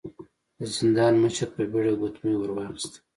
د 0.57 0.59
زندان 0.77 1.13
مشر 1.23 1.47
په 1.55 1.61
بيړه 1.71 1.93
ګوتمۍ 2.01 2.33
ور 2.37 2.51
واخيسته. 2.53 2.99